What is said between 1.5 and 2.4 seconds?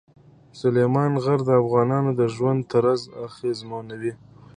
افغانانو د